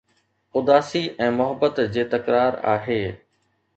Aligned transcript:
اداسي 0.61 1.01
۽ 1.25 1.29
محبت 1.41 1.81
جي 1.97 2.07
تڪرار 2.15 2.59
آهي 2.73 3.01